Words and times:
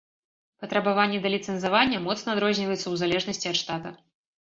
Патрабаванні 0.63 1.19
да 1.27 1.33
ліцэнзавання 1.35 2.01
моцна 2.09 2.27
адрозніваюцца 2.37 2.83
ў 2.89 2.95
залежнасці 3.07 3.45
ад 3.55 3.65
штата. 3.65 3.99